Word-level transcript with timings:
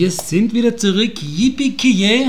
Wir 0.00 0.10
sind 0.10 0.54
wieder 0.54 0.78
zurück. 0.78 1.22
Yippie 1.22 1.76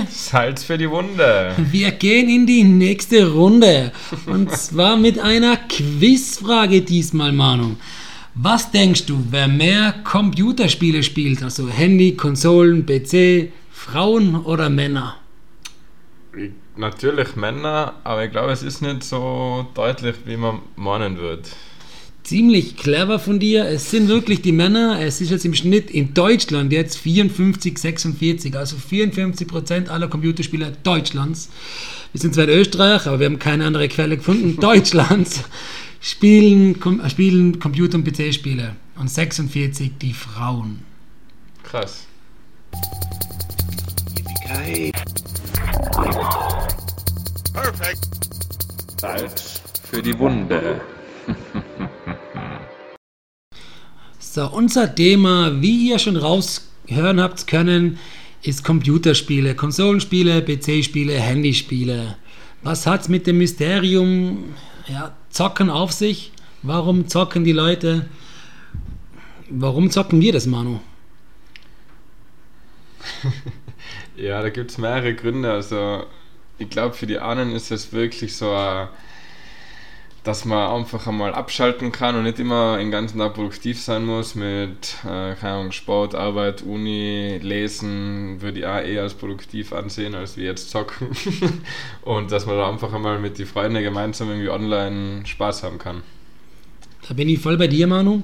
Salz 0.09 0.65
für 0.65 0.77
die 0.77 0.89
Wunde. 0.89 1.55
Wir 1.71 1.91
gehen 1.91 2.27
in 2.27 2.45
die 2.45 2.65
nächste 2.65 3.31
Runde. 3.31 3.93
Und 4.25 4.51
zwar 4.57 4.97
mit 4.97 5.17
einer 5.17 5.55
Quizfrage 5.55 6.81
diesmal, 6.81 7.31
Manu. 7.31 7.77
Was 8.35 8.71
denkst 8.71 9.05
du, 9.05 9.25
wer 9.29 9.47
mehr 9.47 9.95
Computerspiele 10.03 11.01
spielt? 11.01 11.43
Also 11.43 11.69
Handy, 11.69 12.17
Konsolen, 12.17 12.85
PC, 12.85 13.53
Frauen 13.71 14.35
oder 14.35 14.69
Männer? 14.69 15.15
Natürlich 16.75 17.37
Männer, 17.37 17.93
aber 18.03 18.25
ich 18.25 18.31
glaube, 18.31 18.51
es 18.51 18.63
ist 18.63 18.81
nicht 18.81 19.01
so 19.05 19.65
deutlich, 19.75 20.15
wie 20.25 20.35
man 20.35 20.59
meinen 20.75 21.17
wird 21.19 21.55
ziemlich 22.23 22.77
clever 22.77 23.19
von 23.19 23.39
dir. 23.39 23.65
Es 23.65 23.91
sind 23.91 24.07
wirklich 24.07 24.41
die 24.41 24.51
Männer. 24.51 24.99
Es 25.01 25.21
ist 25.21 25.31
jetzt 25.31 25.45
im 25.45 25.53
Schnitt 25.53 25.89
in 25.89 26.13
Deutschland 26.13 26.71
jetzt 26.71 26.97
54, 26.97 27.77
46, 27.77 28.55
also 28.55 28.77
54 28.77 29.47
Prozent 29.47 29.89
aller 29.89 30.07
Computerspieler 30.07 30.71
Deutschlands. 30.83 31.49
Wir 32.11 32.21
sind 32.21 32.33
zwar 32.33 32.45
in 32.45 32.51
Österreich, 32.51 33.07
aber 33.07 33.19
wir 33.19 33.25
haben 33.25 33.39
keine 33.39 33.65
andere 33.65 33.87
Quelle 33.87 34.17
gefunden. 34.17 34.55
Deutschlands 34.59 35.43
spielen, 35.99 36.75
spielen 37.09 37.59
Computer- 37.59 37.97
und 37.97 38.03
PC-Spiele 38.03 38.75
und 38.97 39.09
46 39.09 39.91
die 40.01 40.13
Frauen. 40.13 40.79
Krass. 41.63 42.05
Perfekt. 47.53 48.07
Salz 48.99 49.61
für 49.89 50.01
die 50.01 50.17
Wunde. 50.17 50.81
So, 54.33 54.47
unser 54.47 54.95
Thema, 54.95 55.61
wie 55.61 55.89
ihr 55.89 55.99
schon 55.99 56.15
raushören 56.15 57.19
habt 57.19 57.47
können, 57.47 57.99
ist 58.41 58.63
Computerspiele, 58.63 59.55
Konsolenspiele, 59.55 60.41
PC-Spiele, 60.41 61.19
Handyspiele. 61.19 62.15
Was 62.63 62.87
hat 62.87 63.01
es 63.01 63.09
mit 63.09 63.27
dem 63.27 63.39
Mysterium 63.39 64.55
ja, 64.87 65.13
Zocken 65.31 65.69
auf 65.69 65.91
sich? 65.91 66.31
Warum 66.61 67.09
zocken 67.09 67.43
die 67.43 67.51
Leute? 67.51 68.05
Warum 69.49 69.91
zocken 69.91 70.21
wir 70.21 70.31
das, 70.31 70.45
Manu? 70.45 70.79
ja, 74.15 74.41
da 74.41 74.47
gibt 74.47 74.71
es 74.71 74.77
mehrere 74.77 75.13
Gründe. 75.13 75.51
Also, 75.51 76.05
ich 76.57 76.69
glaube, 76.69 76.95
für 76.95 77.05
die 77.05 77.19
anderen 77.19 77.51
ist 77.51 77.69
es 77.69 77.91
wirklich 77.91 78.37
so 78.37 78.53
ein 78.53 78.87
dass 80.23 80.45
man 80.45 80.79
einfach 80.79 81.07
einmal 81.07 81.33
abschalten 81.33 81.91
kann 81.91 82.15
und 82.15 82.23
nicht 82.23 82.39
immer 82.39 82.77
den 82.77 82.91
ganzen 82.91 83.17
Tag 83.17 83.33
produktiv 83.33 83.81
sein 83.81 84.05
muss 84.05 84.35
mit, 84.35 84.97
äh, 85.03 85.33
keine 85.33 85.53
Ahnung, 85.53 85.71
Sport, 85.71 86.13
Arbeit, 86.13 86.61
Uni, 86.61 87.39
Lesen, 87.41 88.39
würde 88.39 88.59
ich 88.59 88.65
auch 88.65 88.79
eher 88.79 89.01
als 89.01 89.15
produktiv 89.15 89.73
ansehen, 89.73 90.13
als 90.13 90.37
wie 90.37 90.43
jetzt 90.43 90.69
zocken. 90.69 91.07
und 92.03 92.31
dass 92.31 92.45
man 92.45 92.55
da 92.55 92.69
einfach 92.69 92.93
einmal 92.93 93.17
mit 93.17 93.39
den 93.39 93.47
Freunden 93.47 93.81
gemeinsam 93.81 94.29
irgendwie 94.29 94.49
online 94.49 95.25
Spaß 95.25 95.63
haben 95.63 95.79
kann. 95.79 96.03
Da 97.07 97.15
bin 97.15 97.27
ich 97.27 97.39
voll 97.39 97.57
bei 97.57 97.67
dir, 97.67 97.87
Manu. 97.87 98.21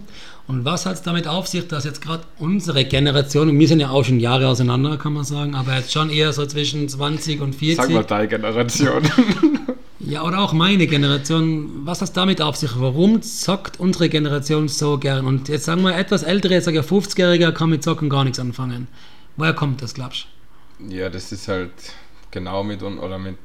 Und 0.48 0.64
was 0.64 0.86
hat 0.86 0.94
es 0.94 1.02
damit 1.02 1.28
auf 1.28 1.48
sich, 1.48 1.68
dass 1.68 1.84
jetzt 1.84 2.02
gerade 2.02 2.24
unsere 2.38 2.86
Generation, 2.86 3.50
und 3.50 3.60
wir 3.60 3.68
sind 3.68 3.80
ja 3.80 3.90
auch 3.90 4.06
schon 4.06 4.20
Jahre 4.20 4.48
auseinander, 4.48 4.98
kann 4.98 5.14
man 5.14 5.26
sagen, 5.26 5.56
aber 5.56 5.76
jetzt 5.76 5.92
schon 5.92 6.10
eher 6.10 6.32
so 6.32 6.46
zwischen 6.46 6.88
20 6.88 7.42
und 7.42 7.56
40. 7.56 7.78
Sag 7.78 7.90
mal 7.90 8.04
deine 8.04 8.28
Generation. 8.28 9.04
Ja, 10.18 10.24
oder 10.24 10.40
auch 10.40 10.52
meine 10.52 10.88
Generation. 10.88 11.86
Was 11.86 12.02
hat 12.02 12.18
damit 12.18 12.42
auf 12.42 12.56
sich? 12.56 12.72
Warum 12.80 13.22
zockt 13.22 13.80
unsere 13.80 14.10
Generation 14.10 14.68
so 14.68 14.98
gern? 14.98 15.28
Und 15.28 15.48
jetzt 15.48 15.66
sagen 15.66 15.84
wir, 15.84 15.96
etwas 15.96 16.24
ältere, 16.24 16.56
jetzt 16.56 16.66
sage 16.66 16.80
ich 16.80 16.86
50-Jähriger, 16.88 17.52
kann 17.52 17.70
mit 17.70 17.84
Zocken 17.84 18.10
gar 18.10 18.24
nichts 18.24 18.40
anfangen. 18.40 18.88
Woher 19.36 19.54
kommt 19.54 19.84
das, 19.84 19.94
glaubst 19.94 20.26
du? 20.80 20.92
Ja, 20.92 21.12
das 21.12 21.32
ist 21.32 21.48
halt 21.48 21.70
genau 22.32 22.64
mit 22.64 22.82
oder 22.82 23.20
mit 23.20 23.38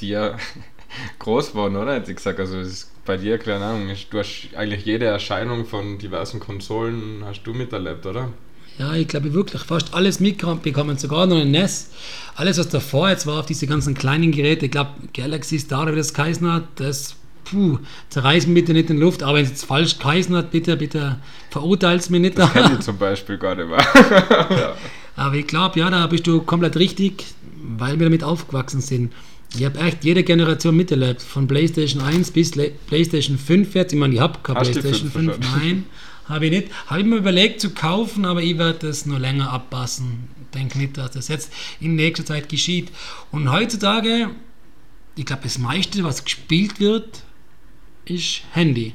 dir 0.00 0.36
groß 1.18 1.50
geworden, 1.50 1.74
oder? 1.74 1.94
Hätte 1.94 2.12
ich 2.12 2.18
gesagt. 2.18 2.38
Also, 2.38 2.62
bei 3.04 3.16
dir, 3.16 3.38
keine 3.38 3.64
Ahnung, 3.64 3.88
du 4.10 4.18
hast 4.20 4.50
eigentlich 4.54 4.84
jede 4.84 5.06
Erscheinung 5.06 5.66
von 5.66 5.98
diversen 5.98 6.38
Konsolen 6.38 7.24
hast 7.24 7.42
du 7.42 7.52
miterlebt, 7.52 8.06
oder? 8.06 8.28
Ja, 8.78 8.94
ich 8.94 9.06
glaube 9.08 9.32
wirklich 9.34 9.62
fast 9.62 9.94
alles 9.94 10.18
mitbekommen, 10.20 10.96
sogar 10.98 11.26
noch 11.26 11.36
ein 11.36 11.50
NES. 11.50 11.90
Alles, 12.34 12.58
was 12.58 12.68
davor 12.68 13.10
jetzt 13.10 13.26
war 13.26 13.40
auf 13.40 13.46
diese 13.46 13.66
ganzen 13.66 13.94
kleinen 13.94 14.32
Geräte, 14.32 14.66
ich 14.66 14.72
glaube 14.72 14.90
Galaxy 15.14 15.58
Star, 15.58 15.92
wie 15.92 15.96
das 15.96 16.14
geheißen 16.14 16.50
hat, 16.50 16.64
das 16.76 17.16
puh, 17.44 17.78
zerreißen 18.08 18.52
bitte 18.54 18.72
nicht 18.72 18.90
in 18.90 18.98
Luft, 18.98 19.22
aber 19.22 19.34
wenn 19.34 19.44
es 19.44 19.50
jetzt 19.50 19.64
falsch 19.64 19.98
geheißen 19.98 20.34
hat, 20.34 20.50
bitte, 20.50 20.76
bitte 20.76 21.16
verurteilt 21.50 22.00
es 22.00 22.10
mir 22.10 22.20
nicht. 22.20 22.38
Das 22.38 22.52
kenne 22.52 22.76
ich 22.78 22.80
zum 22.84 22.96
Beispiel 22.96 23.38
gar 23.38 23.54
nicht 23.54 23.68
mehr. 23.68 23.78
ja. 24.50 24.74
Aber 25.14 25.34
ich 25.34 25.46
glaube, 25.46 25.78
ja, 25.78 25.90
da 25.90 26.06
bist 26.06 26.26
du 26.26 26.40
komplett 26.40 26.76
richtig, 26.78 27.26
weil 27.62 27.98
wir 27.98 28.06
damit 28.06 28.24
aufgewachsen 28.24 28.80
sind. 28.80 29.12
Ich 29.54 29.64
habe 29.64 29.78
echt 29.78 30.04
jede 30.04 30.22
Generation 30.22 30.74
miterlebt, 30.74 31.20
von 31.20 31.46
PlayStation 31.46 32.02
1 32.02 32.30
bis 32.30 32.54
Le 32.54 32.72
PlayStation 32.86 33.36
5 33.36 33.74
jetzt. 33.74 33.92
Ich 33.92 33.98
meine, 33.98 34.14
ich 34.14 34.20
habe 34.20 34.38
keine 34.42 34.60
Hast 34.60 34.72
PlayStation 34.72 35.10
5, 35.10 35.38
nein. 35.56 35.84
Habe 36.26 36.46
ich 36.46 36.52
nicht. 36.52 36.68
Habe 36.86 37.00
ich 37.00 37.06
mir 37.06 37.16
überlegt 37.16 37.60
zu 37.60 37.70
kaufen, 37.70 38.24
aber 38.24 38.42
ich 38.42 38.58
werde 38.58 38.86
das 38.86 39.06
nur 39.06 39.18
länger 39.18 39.50
abpassen. 39.50 40.28
Ich 40.42 40.58
denke 40.58 40.78
nicht, 40.78 40.96
dass 40.96 41.12
das 41.12 41.28
jetzt 41.28 41.52
in 41.80 41.96
nächster 41.96 42.24
Zeit 42.24 42.48
geschieht. 42.48 42.92
Und 43.30 43.50
heutzutage, 43.50 44.30
ich 45.16 45.24
glaube, 45.24 45.42
das 45.42 45.58
meiste, 45.58 46.04
was 46.04 46.24
gespielt 46.24 46.78
wird, 46.80 47.22
ist 48.04 48.42
Handy. 48.52 48.94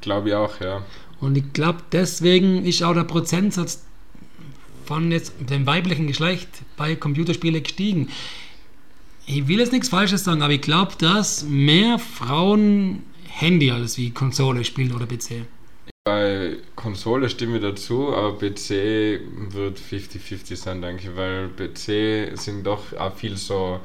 Glaube 0.00 0.28
ich 0.30 0.34
auch, 0.34 0.60
ja. 0.60 0.84
Und 1.20 1.36
ich 1.36 1.52
glaube, 1.52 1.82
deswegen 1.92 2.64
ist 2.64 2.82
auch 2.82 2.94
der 2.94 3.04
Prozentsatz 3.04 3.84
von 4.84 5.12
jetzt 5.12 5.34
dem 5.38 5.66
weiblichen 5.66 6.06
Geschlecht 6.06 6.48
bei 6.76 6.94
Computerspielen 6.96 7.62
gestiegen. 7.62 8.08
Ich 9.26 9.46
will 9.48 9.58
jetzt 9.58 9.72
nichts 9.72 9.90
Falsches 9.90 10.24
sagen, 10.24 10.40
aber 10.40 10.54
ich 10.54 10.62
glaube, 10.62 10.92
dass 10.98 11.42
mehr 11.42 11.98
Frauen 11.98 13.02
Handy 13.28 13.70
als 13.70 13.98
wie 13.98 14.10
Konsole 14.10 14.64
spielen 14.64 14.92
oder 14.92 15.06
PC. 15.06 15.44
Bei 16.08 16.56
Konsole 16.74 17.28
stimme 17.28 17.56
ich 17.56 17.62
dazu, 17.62 18.14
aber 18.14 18.32
PC 18.38 19.20
wird 19.50 19.78
50-50 19.78 20.56
sein, 20.56 20.80
denke 20.80 21.02
ich, 21.02 21.14
weil 21.14 21.50
PC 21.50 22.34
sind 22.34 22.66
doch 22.66 22.94
auch 22.98 23.14
viel 23.14 23.36
so, 23.36 23.80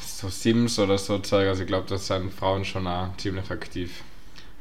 so 0.00 0.30
Sims 0.30 0.78
oder 0.78 0.96
so 0.96 1.18
Zeug. 1.18 1.46
Also 1.46 1.60
ich 1.64 1.66
glaube, 1.66 1.84
das 1.90 2.06
sind 2.06 2.32
Frauen 2.32 2.64
schon 2.64 2.86
auch 2.86 3.14
ziemlich 3.18 3.50
aktiv. 3.50 4.02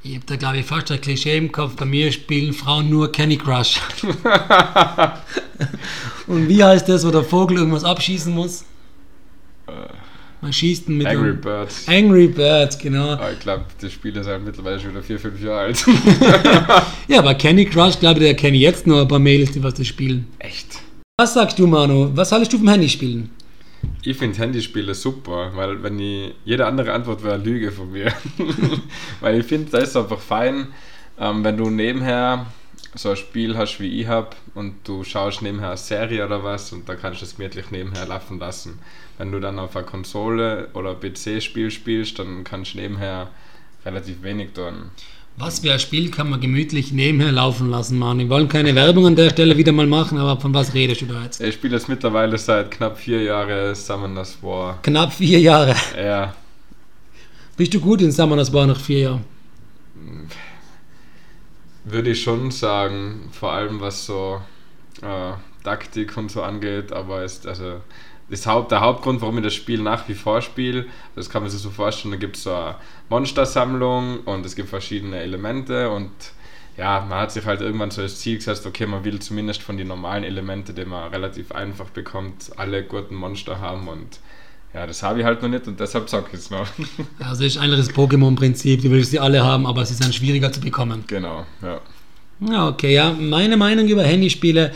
Ich 0.04 0.16
habe 0.16 0.26
da 0.26 0.36
glaube 0.36 0.58
ich 0.58 0.66
fast 0.66 0.92
ein 0.92 1.00
Klischee 1.00 1.38
im 1.38 1.50
Kopf. 1.50 1.78
Bei 1.78 1.86
mir 1.86 2.12
spielen 2.12 2.52
Frauen 2.52 2.90
nur 2.90 3.10
Candy 3.10 3.38
Crush. 3.38 3.80
Und 6.28 6.50
wie 6.50 6.62
heißt 6.62 6.90
das, 6.90 7.08
wo 7.08 7.12
der 7.12 7.24
Vogel 7.24 7.56
irgendwas 7.56 7.86
abschießen 7.86 8.34
muss? 8.34 8.66
Äh. 9.68 10.01
Man 10.42 10.52
schießt 10.52 10.90
mit 10.90 11.06
Angry 11.06 11.34
Birds. 11.34 11.88
Angry 11.88 12.28
Birds, 12.28 12.78
genau. 12.80 13.12
Aber 13.12 13.32
ich 13.32 13.40
glaube, 13.40 13.66
die 13.80 13.92
Spiele 13.92 14.24
sind 14.24 14.44
mittlerweile 14.44 14.80
schon 14.80 14.90
wieder 14.90 15.04
4, 15.04 15.20
5 15.20 15.44
Jahre 15.44 15.60
alt. 15.60 15.86
ja, 17.08 17.20
aber 17.20 17.36
Candy 17.36 17.66
Crush, 17.66 18.00
glaube 18.00 18.20
ich, 18.20 18.26
der 18.26 18.34
kenne 18.36 18.58
ich 18.58 18.64
jetzt 18.64 18.88
noch 18.88 19.02
ein 19.02 19.08
paar 19.08 19.20
Mädels, 19.20 19.52
die 19.52 19.62
was 19.62 19.76
das 19.76 19.86
spielen. 19.86 20.28
Echt? 20.40 20.80
Was 21.20 21.36
sagst 21.36 21.60
du, 21.60 21.68
Manu? 21.68 22.10
Was 22.16 22.32
haltest 22.32 22.54
du 22.54 22.58
vom 22.58 22.70
Handyspielen? 22.70 23.30
Ich 24.02 24.18
finde 24.18 24.40
Handyspiele 24.40 24.96
super, 24.96 25.52
weil 25.54 25.84
wenn 25.84 26.00
ich, 26.00 26.34
jede 26.44 26.66
andere 26.66 26.94
Antwort 26.94 27.24
wäre 27.24 27.38
Lüge 27.38 27.72
von 27.72 27.92
mir. 27.92 28.12
weil 29.22 29.40
ich 29.40 29.46
finde, 29.46 29.70
da 29.70 29.78
ist 29.78 29.96
einfach 29.96 30.20
fein, 30.20 30.70
ähm, 31.20 31.44
wenn 31.44 31.58
du 31.58 31.70
nebenher 31.70 32.48
so 32.96 33.12
ein 33.12 33.16
Spiel 33.16 33.58
hast 33.58 33.80
wie 33.80 34.02
ich 34.02 34.08
habe 34.08 34.30
und 34.54 34.76
du 34.84 35.04
schaust 35.04 35.42
nebenher 35.42 35.70
eine 35.70 35.78
Serie 35.78 36.26
oder 36.26 36.44
was 36.44 36.74
und 36.74 36.90
da 36.90 36.96
kannst 36.96 37.22
du 37.22 37.26
es 37.26 37.38
gemütlich 37.38 37.72
nebenher 37.72 38.06
laufen 38.06 38.40
lassen. 38.40 38.80
Wenn 39.18 39.32
du 39.32 39.40
dann 39.40 39.60
auf 39.60 39.76
einer 39.76 39.86
Konsole 39.86 40.70
oder 40.74 40.96
PC-Spiel 40.96 41.72
spielst, 41.72 42.20
dann 42.20 42.44
kannst 42.44 42.74
du 42.74 42.80
nebenher 42.80 43.30
relativ 43.86 44.24
wenig 44.24 44.54
tun. 44.54 44.92
Was 45.38 45.60
für 45.60 45.72
ein 45.72 45.80
Spiel 45.80 46.12
kann 46.12 46.30
man 46.30 46.42
gemütlich 46.42 46.92
nebenher 46.92 47.32
laufen 47.32 47.70
lassen, 47.70 47.98
Mann? 47.98 48.20
Wir 48.20 48.30
wollen 48.30 48.50
keine 48.50 48.76
Werbung 48.76 49.08
an 49.08 49.16
der 49.16 49.30
Stelle 49.30 49.58
wieder 49.58 49.72
mal 49.72 49.88
machen, 49.88 50.18
aber 50.18 50.40
von 50.40 50.54
was 50.54 50.74
redest 50.74 51.02
du 51.02 51.06
da 51.06 51.24
jetzt? 51.24 51.42
Ich 51.42 51.56
spiele 51.56 51.78
jetzt 51.78 51.88
mittlerweile 51.88 52.38
seit 52.38 52.70
knapp 52.72 52.98
vier 52.98 53.24
Jahren 53.24 53.74
Summoners 53.74 54.44
War. 54.44 54.80
Knapp 54.82 55.14
vier 55.14 55.40
Jahre? 55.40 55.76
Ja. 55.98 56.36
Bist 57.56 57.74
du 57.74 57.80
gut 57.80 58.02
in 58.02 58.12
Summoners 58.12 58.52
War 58.52 58.68
nach 58.68 58.80
vier 58.80 59.00
Jahren? 59.00 59.26
Würde 61.84 62.12
ich 62.12 62.22
schon 62.22 62.52
sagen, 62.52 63.30
vor 63.32 63.52
allem 63.52 63.82
was 63.82 64.06
so 64.06 64.42
äh, 65.02 65.34
Taktik 65.64 66.16
und 66.18 66.30
so 66.30 66.44
angeht, 66.44 66.92
aber 66.92 67.24
ist 67.24 67.48
also 67.48 67.82
das 68.30 68.48
Haupt, 68.48 68.72
der 68.72 68.82
Hauptgrund, 68.82 69.22
warum 69.22 69.38
ich 69.40 69.44
das 69.44 69.54
Spiel 69.54 69.82
nach 69.82 70.08
wie 70.08 70.14
vor 70.14 70.42
spiele, 70.42 70.86
das 71.16 71.30
kann 71.30 71.42
man 71.42 71.52
sich 71.52 71.62
so 71.62 71.70
vorstellen, 71.70 72.14
da 72.14 72.18
gibt 72.18 72.38
es 72.38 72.44
so 72.44 72.54
eine 72.54 72.76
Monstersammlung 73.10 74.22
und 74.22 74.46
es 74.46 74.56
gibt 74.56 74.70
verschiedene 74.70 75.20
Elemente 75.20 75.90
und 75.90 76.12
ja, 76.78 77.06
man 77.08 77.20
hat 77.20 77.32
sich 77.32 77.46
halt 77.46 77.60
irgendwann 77.62 77.92
so 77.92 78.02
das 78.02 78.20
Ziel 78.20 78.38
gesetzt, 78.38 78.66
okay, 78.66 78.86
man 78.86 79.04
will 79.04 79.20
zumindest 79.20 79.62
von 79.62 79.78
den 79.78 79.88
normalen 79.88 80.24
Elementen, 80.24 80.74
die 80.74 80.86
man 80.86 81.12
relativ 81.12 81.52
einfach 81.52 81.90
bekommt, 81.90 82.52
alle 82.56 82.84
guten 82.84 83.16
Monster 83.16 83.60
haben 83.60 83.88
und 83.90 84.20
ja, 84.74 84.88
das 84.88 85.04
habe 85.04 85.20
ich 85.20 85.26
halt 85.26 85.42
noch 85.42 85.50
nicht 85.50 85.68
und 85.68 85.80
deshalb 85.80 86.10
zocke 86.10 86.30
ich 86.34 86.40
es 86.40 86.50
noch. 86.50 86.68
Also 87.20 87.44
ist 87.44 87.58
eigentlich 87.58 87.86
das 87.86 87.96
Pokémon-Prinzip, 87.96 88.82
du 88.82 88.92
willst 88.92 89.12
sie 89.12 89.20
alle 89.20 89.44
haben, 89.44 89.66
aber 89.66 89.86
sie 89.86 89.96
sind 89.96 90.14
schwieriger 90.14 90.52
zu 90.52 90.62
bekommen. 90.62 91.04
Genau, 91.08 91.46
ja. 91.62 91.82
Ja, 92.50 92.68
okay, 92.70 92.94
ja. 92.94 93.14
Meine 93.14 93.56
Meinung 93.56 93.88
über 93.88 94.04
Handyspiele. 94.04 94.72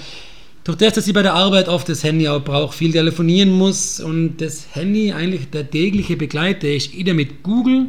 Durch 0.63 0.77
das, 0.77 0.93
dass 0.93 1.07
ich 1.07 1.13
bei 1.13 1.21
der 1.21 1.33
Arbeit 1.33 1.67
oft 1.67 1.87
das 1.89 2.03
Handy 2.03 2.27
auch 2.27 2.43
brauche, 2.43 2.75
viel 2.75 2.91
telefonieren 2.91 3.51
muss 3.51 3.99
und 3.99 4.37
das 4.37 4.67
Handy 4.73 5.13
eigentlich 5.13 5.49
der 5.49 5.69
tägliche 5.69 6.17
Begleiter 6.17 6.67
ist, 6.67 6.93
ich 6.93 7.13
mit 7.13 7.43
Google 7.43 7.87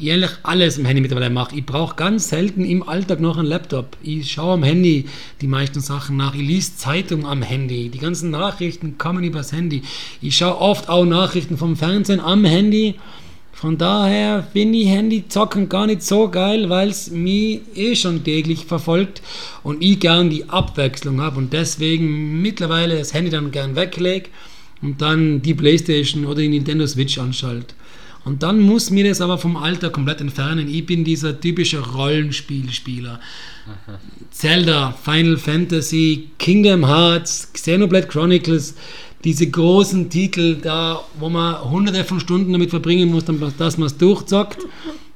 ehrlich 0.00 0.30
alles 0.42 0.78
im 0.78 0.84
Handy 0.84 1.00
mittlerweile 1.00 1.30
mache. 1.30 1.56
Ich 1.56 1.66
brauche 1.66 1.96
ganz 1.96 2.28
selten 2.28 2.64
im 2.64 2.88
Alltag 2.88 3.20
noch 3.20 3.36
einen 3.36 3.48
Laptop. 3.48 3.96
Ich 4.02 4.30
schaue 4.30 4.54
am 4.54 4.62
Handy 4.62 5.06
die 5.40 5.46
meisten 5.46 5.80
Sachen 5.80 6.16
nach. 6.16 6.34
Ich 6.34 6.46
lese 6.46 6.76
Zeitung 6.76 7.26
am 7.26 7.42
Handy. 7.42 7.88
Die 7.88 7.98
ganzen 7.98 8.30
Nachrichten 8.30 8.98
kommen 8.98 9.24
übers 9.24 9.52
Handy. 9.52 9.82
Ich 10.22 10.36
schaue 10.36 10.60
oft 10.60 10.88
auch 10.88 11.04
Nachrichten 11.04 11.58
vom 11.58 11.76
Fernsehen 11.76 12.20
am 12.20 12.44
Handy. 12.44 12.94
Von 13.52 13.76
daher 13.76 14.46
finde 14.52 14.78
ich 14.78 14.86
Handyzocken 14.86 15.68
gar 15.68 15.88
nicht 15.88 16.04
so 16.04 16.28
geil, 16.28 16.68
weil 16.70 16.90
es 16.90 17.10
mich 17.10 17.62
eh 17.74 17.96
schon 17.96 18.22
täglich 18.22 18.66
verfolgt 18.66 19.20
und 19.64 19.82
ich 19.82 19.98
gern 19.98 20.30
die 20.30 20.48
Abwechslung 20.48 21.20
habe 21.20 21.38
und 21.38 21.52
deswegen 21.52 22.40
mittlerweile 22.40 22.96
das 22.96 23.14
Handy 23.14 23.32
dann 23.32 23.50
gern 23.50 23.74
weglege 23.74 24.30
und 24.80 25.02
dann 25.02 25.42
die 25.42 25.54
Playstation 25.54 26.24
oder 26.24 26.40
die 26.40 26.50
Nintendo 26.50 26.86
Switch 26.86 27.18
anschalte. 27.18 27.74
Und 28.28 28.42
dann 28.42 28.60
muss 28.60 28.90
mir 28.90 29.08
das 29.08 29.22
aber 29.22 29.38
vom 29.38 29.56
Alter 29.56 29.88
komplett 29.88 30.20
entfernen. 30.20 30.68
Ich 30.68 30.84
bin 30.84 31.02
dieser 31.02 31.40
typische 31.40 31.78
Rollenspielspieler. 31.78 33.20
Zelda, 34.30 34.94
Final 35.02 35.38
Fantasy, 35.38 36.28
Kingdom 36.38 36.86
Hearts, 36.86 37.50
Xenoblade 37.54 38.06
Chronicles, 38.06 38.74
diese 39.24 39.48
großen 39.48 40.10
Titel 40.10 40.56
da, 40.56 41.00
wo 41.18 41.30
man 41.30 41.70
hunderte 41.70 42.04
von 42.04 42.20
Stunden 42.20 42.52
damit 42.52 42.68
verbringen 42.68 43.08
muss, 43.08 43.24
dass 43.56 43.78
man 43.78 43.86
es 43.86 43.96
durchzockt. 43.96 44.58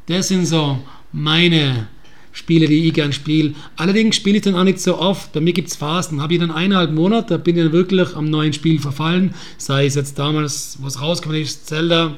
Das 0.07 0.29
sind 0.29 0.47
so 0.47 0.79
meine 1.13 1.89
Spiele, 2.33 2.67
die 2.67 2.89
ich 2.89 2.95
gern 2.95 3.13
spiele. 3.13 3.53
Allerdings 3.77 4.17
spiele 4.17 4.39
ich 4.39 4.43
dann 4.43 4.55
auch 4.55 4.65
nicht 4.65 4.81
so 4.81 4.99
oft. 4.99 5.35
Bei 5.35 5.41
mir 5.41 5.53
gibt 5.53 5.69
es 5.69 5.77
Phasen. 5.77 6.23
Habe 6.23 6.33
ich 6.33 6.41
dann 6.41 6.51
eineinhalb 6.51 6.93
Monate, 6.93 7.35
da 7.35 7.37
bin 7.37 7.59
ich 7.59 7.65
dann 7.65 7.73
wirklich 7.73 8.17
am 8.17 8.31
neuen 8.31 8.55
Spiel 8.55 8.81
verfallen. 8.81 9.35
Sei 9.59 9.85
es 9.85 9.97
jetzt 9.97 10.19
damals, 10.19 10.79
wo 10.81 10.87
es 10.87 10.99
rausgekommen 10.99 11.43
ist, 11.43 11.67
Zelda, 11.67 12.17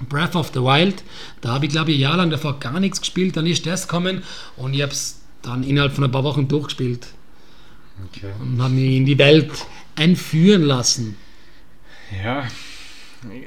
Breath 0.00 0.34
of 0.36 0.50
the 0.54 0.60
Wild. 0.60 1.02
Da 1.40 1.50
habe 1.50 1.66
ich, 1.66 1.72
glaube 1.72 1.92
ich, 1.92 1.98
ein 1.98 2.00
Jahr 2.00 2.16
lang 2.16 2.30
davor 2.30 2.58
gar 2.58 2.80
nichts 2.80 3.00
gespielt. 3.00 3.36
Dann 3.36 3.46
ist 3.46 3.66
das 3.66 3.88
gekommen 3.88 4.22
und 4.56 4.74
ich 4.74 4.82
habe 4.82 4.92
es 4.92 5.20
dann 5.42 5.62
innerhalb 5.62 5.92
von 5.92 6.04
ein 6.04 6.10
paar 6.10 6.24
Wochen 6.24 6.48
durchgespielt. 6.48 7.08
Okay. 8.08 8.32
Und 8.40 8.60
habe 8.60 8.74
mich 8.74 8.96
in 8.96 9.06
die 9.06 9.18
Welt 9.18 9.50
entführen 9.96 10.62
lassen. 10.62 11.16
Ja, 12.22 12.46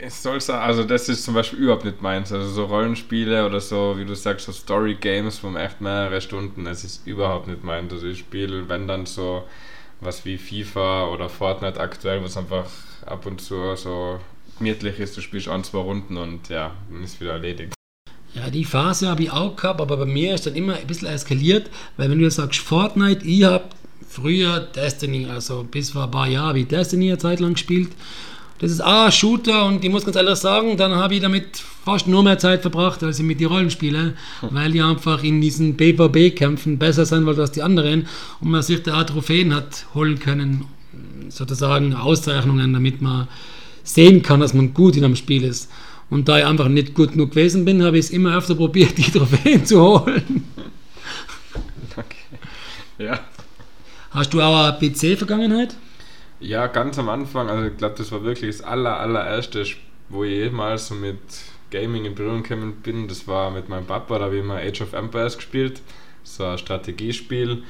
es 0.01 0.23
soll 0.23 0.39
also 0.49 0.83
das 0.83 1.09
ist 1.09 1.23
zum 1.23 1.33
Beispiel 1.33 1.59
überhaupt 1.59 1.85
nicht 1.85 2.01
meins. 2.01 2.31
Also 2.31 2.49
so 2.49 2.65
Rollenspiele 2.65 3.45
oder 3.45 3.59
so, 3.59 3.95
wie 3.97 4.05
du 4.05 4.15
sagst, 4.15 4.45
so 4.45 4.51
Story 4.51 4.95
Games 4.95 5.39
von 5.39 5.55
echt 5.55 5.81
mehrere 5.81 6.21
Stunden, 6.21 6.65
das 6.65 6.83
ist 6.83 7.05
überhaupt 7.05 7.47
nicht 7.47 7.63
meins. 7.63 7.91
Also 7.93 8.07
ich 8.07 8.19
spiele, 8.19 8.67
wenn 8.69 8.87
dann 8.87 9.05
so 9.05 9.43
was 9.99 10.25
wie 10.25 10.37
FIFA 10.37 11.07
oder 11.07 11.29
Fortnite 11.29 11.79
aktuell, 11.79 12.23
was 12.23 12.37
einfach 12.37 12.65
ab 13.05 13.25
und 13.25 13.41
zu 13.41 13.75
so 13.75 14.19
gemütlich 14.57 14.99
ist, 14.99 15.17
du 15.17 15.21
spielst 15.21 15.47
ein, 15.47 15.63
zwei 15.63 15.79
Runden 15.79 16.17
und 16.17 16.49
ja, 16.49 16.71
dann 16.89 17.03
ist 17.03 17.19
wieder 17.21 17.33
erledigt. 17.33 17.73
Ja, 18.33 18.49
die 18.49 18.65
Phase 18.65 19.07
habe 19.07 19.23
ich 19.23 19.31
auch 19.31 19.55
gehabt, 19.55 19.81
aber 19.81 19.97
bei 19.97 20.05
mir 20.05 20.35
ist 20.35 20.45
dann 20.45 20.55
immer 20.55 20.75
ein 20.75 20.85
bisschen 20.85 21.07
eskaliert, 21.07 21.69
weil 21.95 22.09
wenn 22.09 22.19
du 22.19 22.25
jetzt 22.25 22.35
sagst 22.35 22.59
Fortnite, 22.59 23.25
ich 23.25 23.43
habe 23.43 23.65
früher 24.07 24.59
Destiny, 24.59 25.27
also 25.27 25.63
bis 25.63 25.91
vor 25.91 26.03
ein 26.03 26.11
paar 26.11 26.27
Jahren 26.27 26.49
habe 26.49 26.59
ich 26.59 26.67
Destiny 26.67 27.09
eine 27.09 27.17
Zeit 27.17 27.39
lang 27.39 27.53
gespielt. 27.53 27.89
Das 28.59 28.71
ist 28.71 28.81
ein 28.81 29.11
Shooter 29.11 29.65
und 29.65 29.83
ich 29.83 29.91
muss 29.91 30.03
ganz 30.03 30.17
ehrlich 30.17 30.35
sagen, 30.35 30.77
dann 30.77 30.95
habe 30.95 31.15
ich 31.15 31.21
damit 31.21 31.57
fast 31.85 32.07
nur 32.07 32.23
mehr 32.23 32.39
Zeit 32.39 32.61
verbracht, 32.61 33.03
als 33.03 33.19
ich 33.19 33.25
mit 33.25 33.39
den 33.39 33.47
Rollenspielen, 33.47 34.17
weil 34.41 34.71
die 34.71 34.81
einfach 34.81 35.23
in 35.23 35.41
diesen 35.41 35.77
PvP-Kämpfen 35.77 36.79
besser 36.79 37.05
sein 37.05 37.25
wollten 37.25 37.41
als 37.41 37.51
die 37.51 37.61
anderen 37.61 38.07
und 38.39 38.49
man 38.49 38.63
sich 38.63 38.81
da 38.83 39.03
Trophäen 39.03 39.53
hat 39.53 39.85
holen 39.93 40.19
können, 40.19 40.65
sozusagen 41.29 41.93
Auszeichnungen, 41.93 42.73
damit 42.73 43.01
man 43.01 43.27
sehen 43.87 44.21
kann, 44.21 44.39
dass 44.39 44.53
man 44.53 44.73
gut 44.73 44.95
in 44.95 45.03
einem 45.03 45.15
Spiel 45.15 45.43
ist. 45.43 45.71
Und 46.09 46.29
da 46.29 46.39
ich 46.39 46.45
einfach 46.45 46.67
nicht 46.67 46.93
gut 46.93 47.13
genug 47.13 47.31
gewesen 47.31 47.65
bin, 47.65 47.83
habe 47.83 47.97
ich 47.97 48.05
es 48.05 48.11
immer 48.11 48.37
öfter 48.37 48.55
probiert, 48.55 48.97
die 48.97 49.11
Trophäen 49.11 49.65
zu 49.65 49.81
holen. 49.81 50.45
Okay. 51.91 52.37
Ja. 52.97 53.19
Hast 54.11 54.33
du 54.33 54.41
auch 54.41 54.55
eine 54.55 54.77
PC-Vergangenheit? 54.77 55.75
Ja, 56.39 56.67
ganz 56.67 56.99
am 56.99 57.09
Anfang, 57.09 57.49
also 57.49 57.67
ich 57.67 57.77
glaube, 57.77 57.95
das 57.97 58.11
war 58.11 58.23
wirklich 58.23 58.55
das 58.55 58.65
aller, 58.65 58.99
allererste, 58.99 59.65
wo 60.09 60.23
ich 60.23 60.31
jemals 60.31 60.87
so 60.87 60.95
mit 60.95 61.17
Gaming 61.71 62.05
in 62.05 62.15
Berührung 62.15 62.43
gekommen 62.43 62.77
bin. 62.83 63.07
Das 63.07 63.27
war 63.27 63.51
mit 63.51 63.69
meinem 63.69 63.85
Papa, 63.85 64.19
da 64.19 64.25
habe 64.25 64.35
ich 64.35 64.43
immer 64.43 64.57
Age 64.57 64.81
of 64.81 64.93
Empires 64.93 65.37
gespielt, 65.37 65.81
so 66.23 66.45
ein 66.45 66.57
Strategiespiel. 66.57 67.63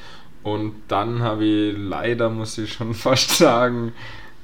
Und 0.44 0.74
dann 0.88 1.22
habe 1.22 1.46
ich 1.46 1.76
leider, 1.78 2.30
muss 2.30 2.58
ich 2.58 2.74
schon 2.74 2.94
fast 2.94 3.38
sagen, 3.38 3.94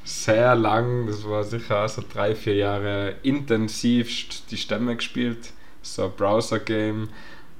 sehr 0.03 0.55
lang, 0.55 1.07
das 1.07 1.27
war 1.27 1.43
sicher 1.43 1.87
so 1.87 2.03
drei, 2.11 2.35
vier 2.35 2.55
Jahre 2.55 3.15
intensivst 3.23 4.51
die 4.51 4.57
Stämme 4.57 4.95
gespielt, 4.95 5.51
so 5.81 6.05
ein 6.05 6.11
Browser-Game 6.11 7.09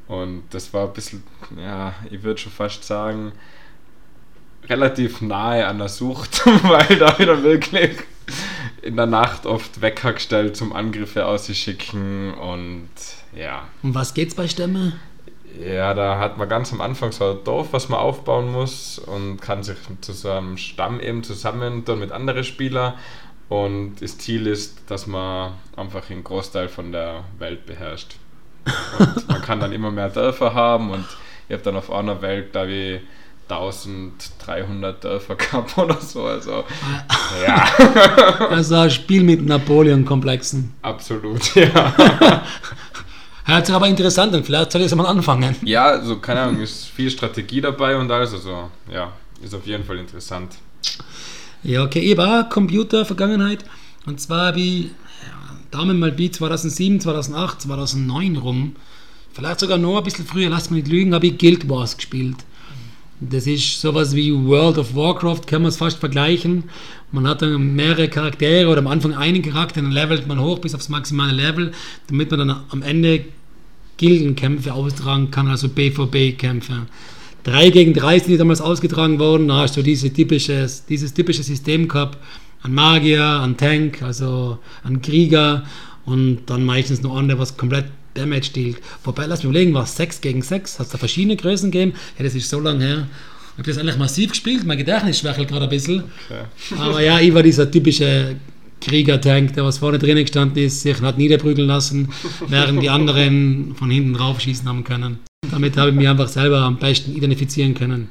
und 0.07 0.43
das 0.51 0.73
war 0.73 0.87
ein 0.87 0.93
bisschen, 0.93 1.23
ja, 1.57 1.93
ich 2.11 2.23
würde 2.23 2.39
schon 2.39 2.51
fast 2.51 2.83
sagen, 2.83 3.31
relativ 4.69 5.21
nahe 5.21 5.65
an 5.65 5.79
der 5.79 5.89
Sucht, 5.89 6.45
weil 6.63 6.97
da 6.97 7.17
wieder 7.17 7.41
wirklich 7.43 7.97
in 8.81 8.97
der 8.97 9.05
Nacht 9.05 9.45
oft 9.45 9.81
Wecker 9.81 10.13
gestellt 10.13 10.57
zum 10.57 10.73
Angriffe 10.73 11.25
auszuschicken 11.25 12.33
und 12.33 12.89
ja. 13.35 13.67
Um 13.81 13.95
was 13.95 14.13
geht's 14.13 14.35
bei 14.35 14.47
Stämme? 14.47 14.93
Ja, 15.59 15.93
da 15.93 16.17
hat 16.17 16.37
man 16.37 16.49
ganz 16.49 16.73
am 16.73 16.81
Anfang 16.81 17.11
so 17.11 17.31
ein 17.31 17.43
Dorf, 17.43 17.73
was 17.73 17.89
man 17.89 17.99
aufbauen 17.99 18.51
muss 18.51 18.97
und 18.97 19.39
kann 19.39 19.63
sich 19.63 19.77
zu 20.01 20.13
so 20.13 20.31
einem 20.31 20.57
Stamm 20.57 20.99
eben 20.99 21.23
zusammen 21.23 21.85
dann 21.85 21.99
mit 21.99 22.11
anderen 22.11 22.43
Spielern. 22.43 22.93
Und 23.49 23.97
das 24.01 24.17
Ziel 24.17 24.47
ist, 24.47 24.89
dass 24.89 25.05
man 25.05 25.53
einfach 25.75 26.09
einen 26.09 26.23
Großteil 26.23 26.69
von 26.69 26.91
der 26.91 27.23
Welt 27.37 27.65
beherrscht. 27.65 28.15
Und 28.97 29.27
man 29.27 29.41
kann 29.41 29.59
dann 29.59 29.73
immer 29.73 29.91
mehr 29.91 30.09
Dörfer 30.09 30.53
haben 30.53 30.91
und 30.91 31.05
ich 31.47 31.53
habe 31.53 31.63
dann 31.63 31.75
auf 31.75 31.91
einer 31.91 32.21
Welt 32.21 32.55
da 32.55 32.67
wie 32.67 33.01
1300 33.49 35.03
Dörfer 35.03 35.35
gehabt 35.35 35.77
oder 35.77 35.99
so. 35.99 36.25
Also, 36.25 36.63
ja. 37.45 37.67
Also 38.49 38.75
ein 38.75 38.89
Spiel 38.89 39.23
mit 39.23 39.45
Napoleon-Komplexen. 39.45 40.73
Absolut, 40.81 41.53
ja. 41.55 41.93
Hört 43.45 43.65
sich 43.65 43.75
aber 43.75 43.87
interessant 43.87 44.33
an, 44.33 44.43
vielleicht 44.43 44.71
soll 44.71 44.81
ich 44.81 44.87
es 44.87 44.95
mal 44.95 45.05
anfangen. 45.05 45.55
Ja, 45.63 45.85
also 45.85 46.17
keine 46.17 46.41
Ahnung, 46.41 46.61
ist 46.61 46.85
viel 46.85 47.09
Strategie 47.09 47.59
dabei 47.59 47.97
und 47.97 48.09
alles, 48.09 48.33
also 48.33 48.69
ja, 48.91 49.11
ist 49.43 49.53
auf 49.53 49.65
jeden 49.67 49.83
Fall 49.83 49.97
interessant. 49.97 50.53
Ja, 51.61 51.83
okay, 51.83 51.99
ich 51.99 52.17
war 52.17 52.47
Computer-Vergangenheit 52.47 53.65
und 54.05 54.21
zwar 54.21 54.47
habe 54.47 54.59
ich, 54.61 54.85
ja, 54.85 54.91
Daumen 55.71 55.99
mal 55.99 56.11
B 56.11 56.31
2007, 56.31 57.01
2008, 57.01 57.61
2009 57.63 58.37
rum, 58.37 58.75
vielleicht 59.33 59.59
sogar 59.59 59.77
noch 59.77 59.97
ein 59.97 60.03
bisschen 60.03 60.25
früher, 60.25 60.49
lasst 60.49 60.71
mich 60.71 60.83
nicht 60.83 60.93
lügen, 60.93 61.13
habe 61.13 61.27
ich 61.27 61.37
Guild 61.37 61.67
Wars 61.67 61.97
gespielt. 61.97 62.37
Das 63.29 63.47
ist 63.47 63.79
sowas 63.79 64.15
wie 64.15 64.33
World 64.33 64.77
of 64.77 64.95
Warcraft, 64.95 65.41
kann 65.45 65.61
man 65.61 65.69
es 65.69 65.77
fast 65.77 65.99
vergleichen. 65.99 66.63
Man 67.11 67.27
hat 67.27 67.41
dann 67.41 67.75
mehrere 67.75 68.07
Charaktere 68.07 68.69
oder 68.69 68.79
am 68.79 68.87
Anfang 68.87 69.13
einen 69.13 69.41
Charakter, 69.41 69.81
dann 69.81 69.91
levelt 69.91 70.27
man 70.27 70.39
hoch 70.39 70.59
bis 70.59 70.73
aufs 70.73 70.89
maximale 70.89 71.33
Level, 71.33 71.71
damit 72.07 72.31
man 72.31 72.47
dann 72.47 72.63
am 72.69 72.81
Ende 72.81 73.25
Gildenkämpfe 73.97 74.73
austragen 74.73 75.29
kann, 75.29 75.47
also 75.47 75.69
BVB-Kämpfe. 75.69 76.87
3 77.43 77.69
gegen 77.69 77.93
3 77.93 78.19
sind 78.19 78.29
die 78.29 78.37
damals 78.37 78.61
ausgetragen 78.61 79.19
worden, 79.19 79.47
da 79.47 79.57
hast 79.57 79.77
du 79.77 79.83
diese 79.83 80.11
typische, 80.11 80.67
dieses 80.89 81.13
typische 81.13 81.43
System 81.43 81.87
gehabt, 81.87 82.17
an 82.63 82.73
Magier, 82.73 83.23
an 83.23 83.57
Tank, 83.57 84.01
also 84.01 84.59
an 84.83 85.01
Krieger 85.01 85.65
und 86.05 86.39
dann 86.47 86.65
meistens 86.65 87.01
noch 87.03 87.15
andere, 87.15 87.39
was 87.39 87.57
komplett 87.57 87.85
Damage 88.13 88.51
dealt. 88.55 88.77
Wobei, 89.03 89.25
lass 89.25 89.39
mich 89.39 89.45
überlegen, 89.45 89.73
war 89.73 89.83
es 89.83 89.95
6 89.95 90.21
gegen 90.21 90.41
6? 90.41 90.79
Hat 90.79 90.85
es 90.87 90.91
da 90.91 90.97
verschiedene 90.97 91.35
Größen 91.35 91.71
gegeben? 91.71 91.93
Ja, 92.17 92.23
das 92.23 92.35
ist 92.35 92.49
so 92.49 92.59
lange 92.59 92.85
her. 92.85 93.07
Ich 93.53 93.59
habe 93.59 93.69
das 93.69 93.77
eigentlich 93.77 93.97
massiv 93.97 94.31
gespielt, 94.31 94.65
mein 94.65 94.79
Gedächtnis 94.79 95.19
schwächelt 95.19 95.47
gerade 95.47 95.65
ein 95.65 95.69
bisschen. 95.69 96.03
Okay. 96.27 96.79
Aber 96.79 97.01
ja, 97.01 97.19
ich 97.19 97.33
war 97.33 97.43
dieser 97.43 97.69
typische 97.69 98.35
Krieger-Tank, 98.81 99.53
der 99.53 99.63
was 99.63 99.77
vorne 99.77 99.99
drinnen 99.99 100.23
gestanden 100.23 100.63
ist, 100.63 100.81
sich 100.81 101.01
hat 101.01 101.17
niederprügeln 101.17 101.67
lassen, 101.67 102.09
während 102.47 102.81
die 102.81 102.89
anderen 102.89 103.75
von 103.75 103.89
hinten 103.91 104.15
raufschießen 104.15 104.67
haben 104.67 104.83
können. 104.83 105.19
Damit 105.51 105.77
habe 105.77 105.91
ich 105.91 105.95
mich 105.95 106.07
einfach 106.07 106.27
selber 106.27 106.59
am 106.61 106.77
besten 106.77 107.15
identifizieren 107.15 107.75
können. 107.75 108.09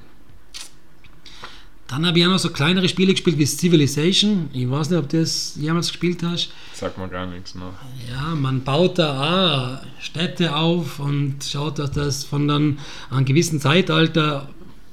Dann 1.93 2.07
habe 2.07 2.19
ich 2.19 2.25
auch 2.25 2.31
noch 2.31 2.39
so 2.39 2.49
kleinere 2.49 2.89
Spiele 2.89 3.13
gespielt 3.13 3.37
wie 3.37 3.45
Civilization. 3.45 4.49
Ich 4.55 4.71
weiß 4.71 4.89
nicht, 4.89 4.99
ob 4.99 5.11
du 5.11 5.21
das 5.21 5.57
jemals 5.57 5.89
gespielt 5.89 6.23
hast. 6.23 6.51
Sagt 6.73 6.97
mir 6.97 7.07
gar 7.07 7.27
nichts 7.27 7.55
noch. 7.55 7.75
Ja, 8.11 8.35
man 8.35 8.65
baut 8.65 8.99
da 8.99 9.83
auch 9.83 10.03
Städte 10.03 10.57
auf 10.57 11.01
und 11.01 11.45
schaut, 11.45 11.79
dass 11.79 11.91
das 11.91 12.25
von 12.25 12.49
dann 12.49 12.79
einem 13.11 13.27
gewissen 13.27 13.61
Zeitalter 13.61 14.49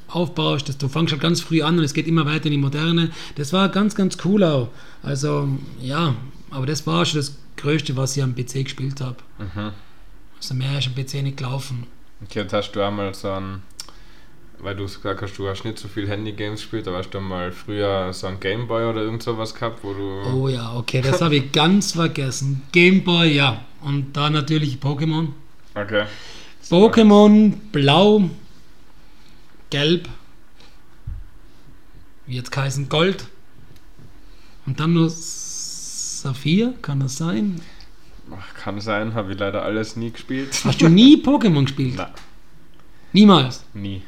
aufbaust. 0.09 0.67
Dass 0.67 0.77
du 0.77 0.89
fängst 0.89 1.13
halt 1.13 1.21
ganz 1.21 1.39
früh 1.39 1.61
an 1.61 1.77
und 1.77 1.85
es 1.85 1.93
geht 1.93 2.05
immer 2.05 2.25
weiter 2.25 2.47
in 2.47 2.51
die 2.51 2.57
Moderne. 2.57 3.11
Das 3.35 3.53
war 3.53 3.69
ganz, 3.69 3.95
ganz 3.95 4.17
cool 4.25 4.43
auch. 4.43 4.67
Also, 5.01 5.47
ja, 5.79 6.15
aber 6.49 6.65
das 6.65 6.85
war 6.85 7.05
schon 7.05 7.21
das 7.21 7.37
Größte, 7.55 7.95
was 7.95 8.17
ich 8.17 8.23
am 8.23 8.35
PC 8.35 8.65
gespielt 8.65 8.99
habe. 8.99 9.15
Mhm. 9.37 9.71
Also 10.35 10.53
mehr 10.53 10.77
ist 10.77 10.87
am 10.87 10.95
PC 10.95 11.23
nicht 11.23 11.37
gelaufen. 11.37 11.87
Okay, 12.25 12.39
jetzt 12.39 12.51
hast 12.51 12.73
du 12.73 12.81
einmal 12.81 13.13
so 13.13 13.31
einen 13.31 13.63
weil 14.61 14.75
du 14.75 14.83
gesagt 14.85 15.21
hast, 15.21 15.37
du 15.37 15.47
hast 15.47 15.63
nicht 15.65 15.77
so 15.79 15.87
viel 15.87 16.07
Handy-Games 16.07 16.59
gespielt, 16.61 16.87
aber 16.87 16.97
hast 16.97 17.11
du 17.11 17.19
mal 17.19 17.51
früher 17.51 18.11
so 18.13 18.27
ein 18.27 18.39
Gameboy 18.39 18.85
oder 18.85 19.01
irgend 19.01 19.23
sowas 19.23 19.53
gehabt, 19.53 19.83
wo 19.83 19.93
du. 19.93 20.21
Oh 20.33 20.47
ja, 20.47 20.75
okay, 20.75 21.01
das 21.01 21.21
habe 21.21 21.35
ich 21.37 21.51
ganz 21.53 21.93
vergessen. 21.93 22.61
Gameboy, 22.71 23.33
ja. 23.33 23.63
Und 23.81 24.15
da 24.17 24.29
natürlich 24.29 24.77
Pokémon. 24.79 25.29
Okay. 25.75 26.05
Pokémon 26.69 27.53
Blau, 27.71 28.29
Gelb, 29.69 30.07
wie 32.27 32.35
jetzt 32.35 32.55
heißen 32.55 32.89
Gold. 32.89 33.25
Und 34.65 34.79
dann 34.79 34.93
nur 34.93 35.09
Saphir, 35.09 36.73
kann 36.81 36.99
das 36.99 37.17
sein? 37.17 37.59
Ach, 38.31 38.53
kann 38.53 38.79
sein, 38.79 39.15
habe 39.15 39.31
ich 39.33 39.39
leider 39.39 39.63
alles 39.63 39.95
nie 39.95 40.11
gespielt. 40.11 40.49
Hast 40.63 40.81
du 40.81 40.89
nie 40.89 41.15
Pokémon 41.23 41.63
gespielt? 41.63 41.95
Na, 41.97 42.11
Niemals. 43.13 43.63
nie. 43.73 44.03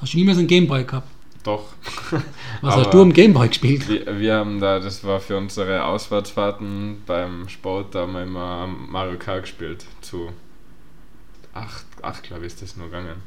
Hast 0.00 0.14
du 0.14 0.18
niemals 0.18 0.38
einen 0.38 0.46
Gameboy 0.46 0.84
gehabt? 0.84 1.08
Doch. 1.42 1.66
Was 2.60 2.76
hast 2.76 2.92
du 2.92 3.00
am 3.00 3.12
Gameboy 3.12 3.48
gespielt? 3.48 3.88
Wir, 3.88 4.18
wir 4.18 4.34
haben 4.34 4.60
da, 4.60 4.78
das 4.78 5.04
war 5.04 5.20
für 5.20 5.36
unsere 5.36 5.84
Auswärtsfahrten 5.84 7.02
beim 7.06 7.48
Sport, 7.48 7.94
da 7.94 8.00
haben 8.00 8.12
wir 8.12 8.22
immer 8.22 8.66
Mario 8.66 9.18
Kart 9.18 9.42
gespielt. 9.42 9.86
Zu 10.02 10.30
acht, 11.54 11.84
acht 12.02 12.22
glaube 12.24 12.42
ich, 12.46 12.52
ist 12.52 12.62
das 12.62 12.76
nur 12.76 12.86
gegangen. 12.86 13.22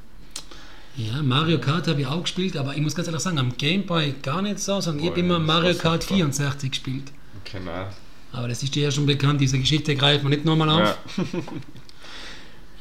Ja, 0.96 1.24
Mario 1.24 1.60
Kart 1.60 1.88
habe 1.88 2.02
ich 2.02 2.08
auch 2.08 2.22
gespielt, 2.22 2.56
aber 2.56 2.76
ich 2.76 2.82
muss 2.82 2.94
ganz 2.94 3.08
ehrlich 3.08 3.22
sagen, 3.22 3.40
am 3.40 3.58
Gameboy 3.58 4.14
gar 4.22 4.44
nicht 4.44 4.60
so, 4.60 4.80
sondern 4.80 5.04
ich 5.04 5.10
habe 5.10 5.22
Boah, 5.22 5.26
immer 5.26 5.40
Mario 5.40 5.76
Kart 5.76 6.04
super. 6.04 6.16
64 6.16 6.70
gespielt. 6.70 7.12
Genau. 7.52 7.88
Aber 8.32 8.48
das 8.48 8.62
ist 8.62 8.76
dir 8.76 8.84
ja 8.84 8.92
schon 8.92 9.08
bekannt, 9.08 9.42
diese 9.42 9.58
Geschichte 9.58 9.96
greift 9.96 10.24
man 10.24 10.32
nicht 10.32 10.46
nochmal 10.46 10.70
auf. 10.70 10.98
Ja. 11.18 11.24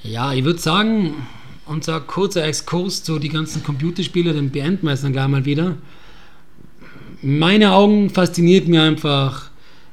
Ja, 0.04 0.32
ich 0.32 0.44
würde 0.44 0.58
sagen, 0.58 1.26
unser 1.72 2.00
kurzer 2.00 2.44
Exkurs 2.44 3.02
zu 3.02 3.18
die 3.18 3.30
ganzen 3.30 3.64
Computerspiele, 3.64 4.34
den 4.34 4.50
beenden 4.50 4.86
wir 4.86 4.90
jetzt 4.90 5.04
dann 5.04 5.12
gleich 5.12 5.28
mal 5.28 5.44
wieder. 5.44 5.76
In 7.22 7.38
meinen 7.38 7.70
Augen 7.70 8.10
fasziniert 8.10 8.68
mir 8.68 8.82
einfach 8.82 9.50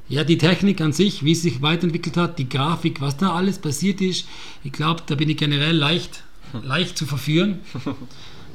ja, 0.09 0.23
die 0.23 0.37
Technik 0.37 0.81
an 0.81 0.91
sich, 0.91 1.23
wie 1.23 1.31
es 1.31 1.43
sich 1.43 1.61
weiterentwickelt 1.61 2.17
hat, 2.17 2.39
die 2.39 2.49
Grafik, 2.49 2.99
was 2.99 3.17
da 3.17 3.33
alles 3.33 3.59
passiert 3.59 4.01
ist. 4.01 4.27
Ich 4.63 4.71
glaube, 4.71 5.03
da 5.05 5.15
bin 5.15 5.29
ich 5.29 5.37
generell 5.37 5.75
leicht, 5.75 6.23
leicht 6.63 6.97
zu 6.97 7.05
verführen. 7.05 7.59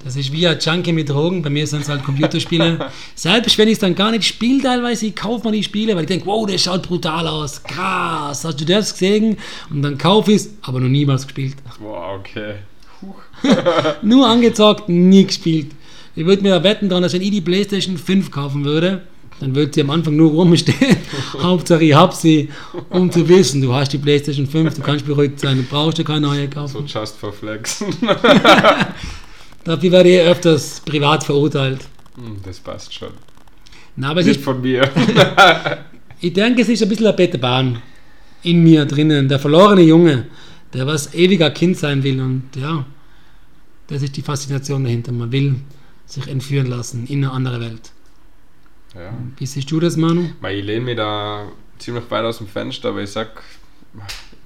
Das 0.04 0.16
ist 0.16 0.32
wie 0.32 0.46
ein 0.46 0.58
Junkie 0.60 0.92
mit 0.92 1.08
Drogen. 1.08 1.40
Bei 1.40 1.48
mir 1.48 1.66
sind 1.66 1.80
es 1.80 1.88
halt 1.88 2.04
Computerspiele. 2.04 2.90
Selbst 3.14 3.56
wenn 3.56 3.68
ich 3.68 3.74
es 3.74 3.78
dann 3.78 3.94
gar 3.94 4.10
nicht 4.10 4.24
spiele, 4.24 4.62
teilweise, 4.62 5.06
ich 5.06 5.16
kaufe 5.16 5.46
mir 5.46 5.52
die 5.52 5.62
Spiele, 5.62 5.94
weil 5.94 6.02
ich 6.02 6.08
denke, 6.08 6.26
wow, 6.26 6.46
das 6.46 6.62
schaut 6.62 6.82
brutal 6.82 7.26
aus. 7.26 7.62
Krass, 7.62 8.44
hast 8.44 8.60
du 8.60 8.66
das 8.66 8.92
gesehen? 8.92 9.38
Und 9.70 9.80
dann 9.80 9.96
kaufe 9.96 10.32
ich 10.32 10.42
es, 10.42 10.50
aber 10.60 10.80
noch 10.80 10.88
niemals 10.88 11.26
gespielt. 11.26 11.56
Wow, 11.80 12.18
okay. 12.18 12.56
Nur 14.02 14.26
angezockt, 14.26 14.88
nie 14.88 15.24
gespielt. 15.26 15.72
Ich 16.16 16.24
würde 16.24 16.42
mir 16.42 16.62
wetten 16.62 16.88
dran, 16.88 17.02
dass 17.02 17.12
wenn 17.12 17.22
ich 17.22 17.30
die 17.30 17.40
Playstation 17.40 17.98
5 17.98 18.30
kaufen 18.30 18.64
würde, 18.64 19.02
dann 19.40 19.54
würde 19.54 19.72
sie 19.74 19.80
am 19.80 19.90
Anfang 19.90 20.14
nur 20.16 20.30
rumstehen. 20.30 20.96
Hauptsache 21.42 21.82
ich 21.82 21.94
hab 21.94 22.12
sie, 22.14 22.48
um 22.90 23.10
zu 23.10 23.28
wissen, 23.28 23.60
du 23.60 23.74
hast 23.74 23.92
die 23.92 23.98
Playstation 23.98 24.46
5, 24.46 24.74
du 24.74 24.80
kannst 24.82 25.04
beruhigt 25.06 25.40
sein, 25.40 25.56
du 25.56 25.62
brauchst 25.64 25.98
dir 25.98 26.04
keine 26.04 26.20
neue 26.20 26.44
So 26.44 26.50
kaufen. 26.50 26.86
just 26.86 27.16
for 27.16 27.32
flex. 27.32 27.82
Dafür 29.64 29.92
werde 29.92 30.08
ich 30.10 30.20
öfters 30.20 30.80
privat 30.84 31.24
verurteilt. 31.24 31.80
Hm, 32.16 32.36
das 32.44 32.60
passt 32.60 32.94
schon. 32.94 33.08
Na, 33.96 34.10
aber 34.10 34.22
Nicht 34.22 34.36
ist, 34.36 34.44
von 34.44 34.60
mir. 34.60 34.88
ich 36.20 36.32
denke, 36.32 36.62
es 36.62 36.68
ist 36.68 36.82
ein 36.82 36.88
bisschen 36.88 37.06
ein 37.06 37.16
Peter 37.16 37.38
Bahn 37.38 37.80
in 38.42 38.62
mir 38.62 38.84
drinnen. 38.84 39.28
Der 39.28 39.38
verlorene 39.38 39.82
Junge, 39.82 40.26
der 40.72 40.86
was 40.86 41.14
ewiger 41.14 41.50
Kind 41.50 41.76
sein 41.78 42.02
will. 42.02 42.20
Und 42.20 42.42
ja, 42.56 42.84
das 43.86 44.02
ist 44.02 44.16
die 44.16 44.22
Faszination 44.22 44.84
dahinter. 44.84 45.12
Man 45.12 45.32
will 45.32 45.56
sich 46.06 46.28
entführen 46.28 46.66
lassen 46.66 47.06
in 47.06 47.24
eine 47.24 47.32
andere 47.32 47.60
Welt. 47.60 47.92
Ja. 48.94 49.12
Wie 49.36 49.46
siehst 49.46 49.70
du 49.70 49.80
das, 49.80 49.96
Manu? 49.96 50.30
Weil 50.40 50.58
ich 50.58 50.64
lehne 50.64 50.84
mich 50.84 50.96
da 50.96 51.46
ziemlich 51.78 52.10
weit 52.10 52.24
aus 52.24 52.38
dem 52.38 52.46
Fenster, 52.46 52.90
aber 52.90 53.02
ich 53.02 53.10
sag, 53.10 53.42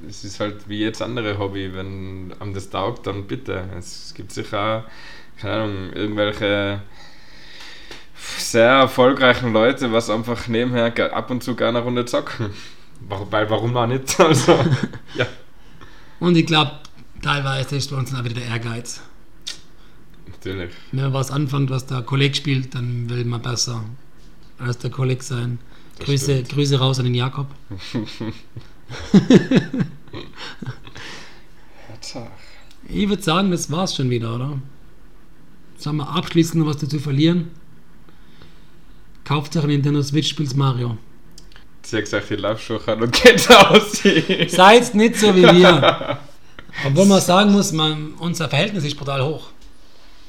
es 0.09 0.25
ist 0.25 0.41
halt 0.41 0.69
wie 0.69 0.81
jetzt 0.81 1.03
andere 1.03 1.39
Hobby. 1.39 1.75
Wenn 1.75 2.33
einem 2.39 2.55
das 2.55 2.71
taugt, 2.71 3.07
dann 3.07 3.27
bitte. 3.27 3.65
Es 3.77 4.15
gibt 4.15 4.33
sicher 4.33 4.87
auch, 4.87 5.41
keine 5.41 5.63
Ahnung, 5.63 5.93
irgendwelche 5.93 6.81
sehr 8.39 8.71
erfolgreichen 8.71 9.53
Leute, 9.53 9.93
was 9.93 10.11
einfach 10.11 10.49
nebenher 10.49 10.93
ab 11.15 11.31
und 11.31 11.43
zu 11.43 11.55
gerne 11.55 11.79
eine 11.79 11.85
Runde 11.85 12.05
zocken. 12.05 12.51
Warum, 13.01 13.31
weil 13.31 13.49
warum 13.51 13.77
auch 13.77 13.87
nicht? 13.87 14.19
Also, 14.21 14.59
ja. 15.15 15.27
Und 16.21 16.37
ich 16.37 16.47
glaube, 16.47 16.73
teilweise 17.23 17.77
ist 17.77 17.91
bei 17.91 17.97
uns 17.97 18.11
dann 18.11 18.21
auch 18.21 18.25
wieder 18.25 18.41
der 18.41 18.47
Ehrgeiz. 18.47 19.03
Natürlich. 20.39 20.71
Wenn 20.93 21.05
man 21.05 21.13
was 21.13 21.31
anfängt, 21.31 21.71
was 21.71 21.87
der 21.87 22.03
Kollege 22.03 22.35
spielt, 22.35 22.75
dann 22.75 23.11
will 23.11 23.25
man 23.25 23.43
besser 23.43 23.85
als 24.59 24.79
der 24.79 24.91
Kollege 24.91 25.23
sein. 25.23 25.59
Das 25.97 26.07
Grüße, 26.07 26.33
stimmt. 26.33 26.49
Grüße 26.51 26.79
raus 26.79 26.99
an 26.99 27.07
den 27.07 27.15
Jakob. 27.15 27.47
Ich 32.89 33.09
würde 33.09 33.23
sagen, 33.23 33.51
das 33.51 33.71
war's 33.71 33.95
schon 33.95 34.09
wieder, 34.09 34.35
oder? 34.35 34.59
Sagen 35.77 35.99
wir 35.99 36.09
abschließend 36.09 36.63
noch 36.63 36.71
was 36.71 36.79
dazu 36.79 36.99
verlieren. 36.99 37.51
Kauft 39.25 39.55
euch 39.57 39.65
Nintendo 39.65 40.03
Switch, 40.03 40.31
spielt 40.31 40.57
Mario. 40.57 40.97
Sie 41.83 41.97
hat 41.97 42.05
gesagt, 42.05 42.31
ich 42.31 42.41
laufe 42.41 42.63
schon 42.63 42.81
an 42.87 43.03
und 43.03 43.13
geht 43.13 43.51
aus. 43.51 44.03
Seid 44.49 44.95
nicht 44.95 45.17
so 45.17 45.35
wie 45.37 45.43
wir. 45.43 46.19
Obwohl 46.87 47.07
man 47.07 47.21
sagen 47.21 47.53
muss, 47.53 47.73
man, 47.73 48.15
unser 48.15 48.49
Verhältnis 48.49 48.85
ist 48.85 48.97
brutal 48.97 49.23
hoch. 49.23 49.51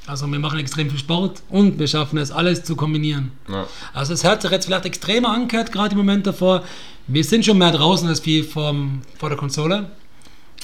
Also 0.09 0.25
wir 0.25 0.39
machen 0.39 0.57
extrem 0.57 0.89
viel 0.89 0.97
Sport 0.97 1.43
und 1.49 1.77
wir 1.77 1.87
schaffen 1.87 2.17
es, 2.17 2.31
alles 2.31 2.63
zu 2.63 2.75
kombinieren. 2.75 3.31
Ja. 3.47 3.67
Also 3.93 4.13
es 4.13 4.23
hört 4.23 4.41
sich 4.41 4.49
jetzt 4.49 4.65
vielleicht 4.65 4.85
extremer 4.85 5.29
angehört, 5.29 5.71
gerade 5.71 5.91
im 5.91 5.99
Moment 5.99 6.25
davor. 6.25 6.63
Wir 7.05 7.23
sind 7.23 7.45
schon 7.45 7.59
mehr 7.59 7.71
draußen 7.71 8.07
als 8.09 8.19
viel 8.19 8.43
vorm, 8.43 9.03
vor 9.19 9.29
der 9.29 9.37
Konsole. 9.37 9.91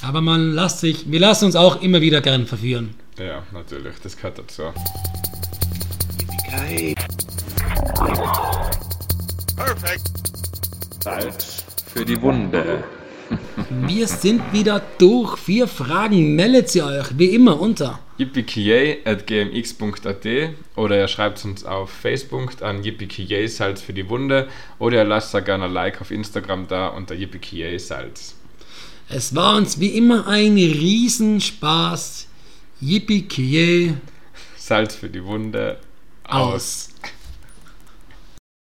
Aber 0.02 0.20
man 0.20 0.52
lässt 0.52 0.80
sich, 0.80 1.08
wir 1.12 1.20
lassen 1.20 1.44
uns 1.44 1.54
auch 1.54 1.80
immer 1.80 2.00
wieder 2.00 2.20
gern 2.22 2.44
verführen. 2.44 2.94
ja, 3.18 3.44
natürlich, 3.52 3.94
das 4.02 4.16
gehört 4.16 4.38
dazu. 4.38 4.62
Perfect. 9.54 10.10
Salz 11.04 11.64
für 11.94 12.04
die 12.04 12.20
Wunde. 12.20 12.82
Wir 13.70 14.08
sind 14.08 14.52
wieder 14.52 14.82
durch. 14.98 15.38
Vier 15.38 15.68
Fragen 15.68 16.34
meldet 16.34 16.68
sie 16.68 16.82
euch, 16.82 17.16
wie 17.16 17.26
immer, 17.26 17.60
unter. 17.60 18.00
yippiekiay.gmx.at 18.18 20.26
oder 20.76 20.98
ihr 20.98 21.08
schreibt 21.08 21.44
uns 21.44 21.64
auf 21.64 21.90
Facebook 21.90 22.62
an 22.62 22.82
yippiekiay 22.82 23.46
Salz 23.48 23.82
für 23.82 23.92
die 23.92 24.08
Wunde 24.08 24.48
oder 24.78 24.98
ihr 24.98 25.04
lasst 25.04 25.34
da 25.34 25.40
gerne 25.40 25.66
ein 25.66 25.72
Like 25.72 26.00
auf 26.00 26.10
Instagram 26.10 26.66
da 26.68 26.88
unter 26.88 27.14
yippiekiay 27.14 27.78
Salz. 27.78 28.34
Es 29.08 29.34
war 29.34 29.56
uns 29.56 29.78
wie 29.78 29.96
immer 29.96 30.26
ein 30.26 30.56
Riesenspaß. 30.56 32.26
Yippie 32.80 33.22
Kie 33.22 33.94
Salz 34.56 34.96
für 34.96 35.08
die 35.08 35.24
Wunde 35.24 35.78
aus. 36.24 36.54
aus. 36.54 36.88